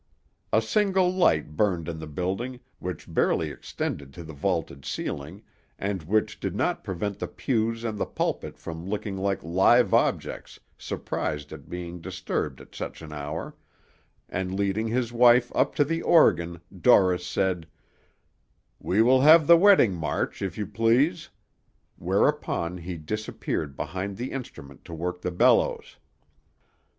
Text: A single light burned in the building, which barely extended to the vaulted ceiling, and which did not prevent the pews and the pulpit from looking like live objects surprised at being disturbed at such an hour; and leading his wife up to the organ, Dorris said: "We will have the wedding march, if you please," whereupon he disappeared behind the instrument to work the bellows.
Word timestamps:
A 0.51 0.63
single 0.63 1.13
light 1.13 1.55
burned 1.55 1.87
in 1.87 1.99
the 1.99 2.07
building, 2.07 2.59
which 2.79 3.13
barely 3.13 3.51
extended 3.51 4.11
to 4.15 4.23
the 4.23 4.33
vaulted 4.33 4.83
ceiling, 4.83 5.43
and 5.77 6.01
which 6.01 6.39
did 6.39 6.55
not 6.55 6.83
prevent 6.83 7.19
the 7.19 7.27
pews 7.27 7.83
and 7.83 7.99
the 7.99 8.07
pulpit 8.07 8.57
from 8.57 8.83
looking 8.89 9.15
like 9.15 9.43
live 9.43 9.93
objects 9.93 10.59
surprised 10.75 11.53
at 11.53 11.69
being 11.69 12.01
disturbed 12.01 12.59
at 12.59 12.73
such 12.73 13.03
an 13.03 13.13
hour; 13.13 13.55
and 14.27 14.55
leading 14.57 14.87
his 14.87 15.13
wife 15.13 15.51
up 15.53 15.75
to 15.75 15.83
the 15.83 16.01
organ, 16.01 16.61
Dorris 16.75 17.23
said: 17.23 17.67
"We 18.79 19.03
will 19.03 19.21
have 19.21 19.45
the 19.45 19.55
wedding 19.55 19.93
march, 19.93 20.41
if 20.41 20.57
you 20.57 20.65
please," 20.65 21.29
whereupon 21.99 22.79
he 22.79 22.97
disappeared 22.97 23.77
behind 23.77 24.17
the 24.17 24.31
instrument 24.31 24.83
to 24.85 24.95
work 24.95 25.21
the 25.21 25.29
bellows. 25.29 25.97